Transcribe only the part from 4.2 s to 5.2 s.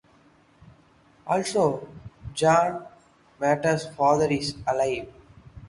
is alive.